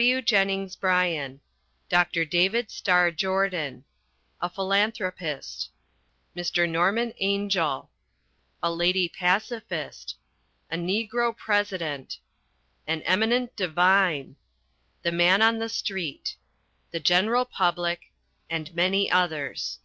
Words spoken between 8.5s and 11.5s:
A LADY PACIFIST. A NEGRO